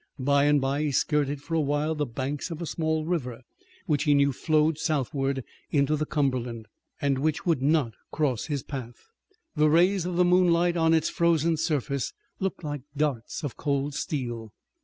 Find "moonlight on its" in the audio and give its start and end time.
10.25-11.09